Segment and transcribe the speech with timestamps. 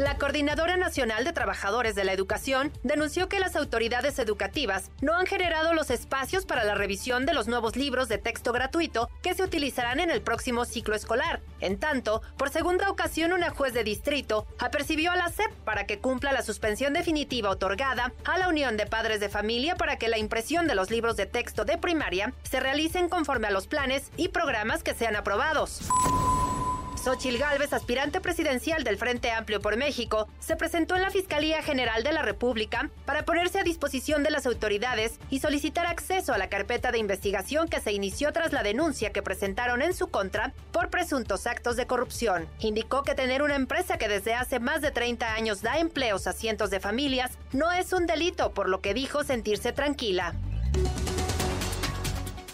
[0.00, 5.26] La Coordinadora Nacional de Trabajadores de la Educación denunció que las autoridades educativas no han
[5.26, 9.42] generado los espacios para la revisión de los nuevos libros de texto gratuito que se
[9.42, 11.42] utilizarán en el próximo ciclo escolar.
[11.60, 15.98] En tanto, por segunda ocasión una juez de distrito apercibió a la SEP para que
[15.98, 20.16] cumpla la suspensión definitiva otorgada a la Unión de Padres de Familia para que la
[20.16, 24.28] impresión de los libros de texto de primaria se realicen conforme a los planes y
[24.28, 25.82] programas que sean aprobados.
[27.02, 32.02] Xochil Gálvez, aspirante presidencial del Frente Amplio por México, se presentó en la Fiscalía General
[32.02, 36.50] de la República para ponerse a disposición de las autoridades y solicitar acceso a la
[36.50, 40.90] carpeta de investigación que se inició tras la denuncia que presentaron en su contra por
[40.90, 42.46] presuntos actos de corrupción.
[42.58, 46.34] Indicó que tener una empresa que desde hace más de 30 años da empleos a
[46.34, 50.34] cientos de familias no es un delito, por lo que dijo sentirse tranquila.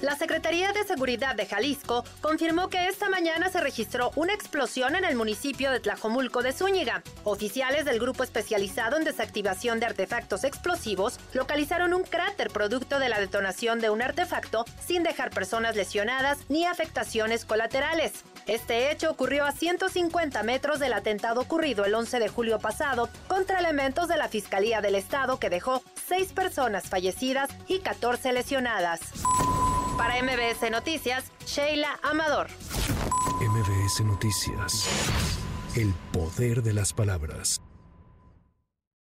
[0.00, 5.04] La Secretaría de Seguridad de Jalisco confirmó que esta mañana se registró una explosión en
[5.04, 7.02] el municipio de Tlajomulco de Zúñiga.
[7.24, 13.20] Oficiales del grupo especializado en desactivación de artefactos explosivos localizaron un cráter producto de la
[13.20, 18.24] detonación de un artefacto sin dejar personas lesionadas ni afectaciones colaterales.
[18.46, 23.58] Este hecho ocurrió a 150 metros del atentado ocurrido el 11 de julio pasado contra
[23.58, 29.00] elementos de la Fiscalía del Estado que dejó seis personas fallecidas y 14 lesionadas.
[29.96, 32.48] Para MBS Noticias, Sheila Amador.
[33.40, 34.88] MBS Noticias.
[35.76, 37.60] El poder de las palabras.